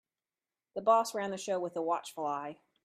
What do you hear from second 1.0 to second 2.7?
ran the show with a watchful eye.